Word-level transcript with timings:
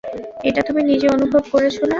এটা 0.43 0.61
তুমি 0.67 0.81
নিজে 0.83 1.07
অনুভব 1.09 1.43
করেছো 1.51 1.81
না? 1.81 1.89